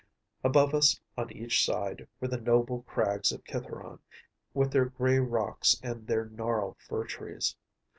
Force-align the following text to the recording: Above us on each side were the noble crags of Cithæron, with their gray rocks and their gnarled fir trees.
Above 0.43 0.73
us 0.73 0.99
on 1.15 1.31
each 1.31 1.63
side 1.63 2.07
were 2.19 2.27
the 2.27 2.41
noble 2.41 2.81
crags 2.87 3.31
of 3.31 3.43
Cithæron, 3.43 3.99
with 4.51 4.71
their 4.71 4.85
gray 4.85 5.19
rocks 5.19 5.79
and 5.83 6.07
their 6.07 6.25
gnarled 6.25 6.77
fir 6.79 7.03
trees. 7.03 7.55